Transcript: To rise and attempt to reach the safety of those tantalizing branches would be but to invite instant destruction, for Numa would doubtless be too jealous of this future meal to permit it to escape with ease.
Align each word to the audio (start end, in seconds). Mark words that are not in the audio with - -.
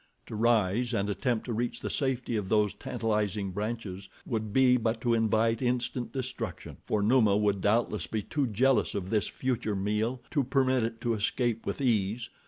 To 0.25 0.35
rise 0.35 0.95
and 0.95 1.11
attempt 1.11 1.45
to 1.45 1.53
reach 1.53 1.79
the 1.81 1.91
safety 1.91 2.35
of 2.35 2.49
those 2.49 2.73
tantalizing 2.73 3.51
branches 3.51 4.09
would 4.25 4.51
be 4.51 4.75
but 4.75 4.99
to 5.01 5.13
invite 5.13 5.61
instant 5.61 6.11
destruction, 6.11 6.77
for 6.85 7.03
Numa 7.03 7.37
would 7.37 7.61
doubtless 7.61 8.07
be 8.07 8.23
too 8.23 8.47
jealous 8.47 8.95
of 8.95 9.11
this 9.11 9.27
future 9.27 9.75
meal 9.75 10.19
to 10.31 10.43
permit 10.43 10.81
it 10.83 11.01
to 11.01 11.13
escape 11.13 11.67
with 11.67 11.79
ease. 11.81 12.29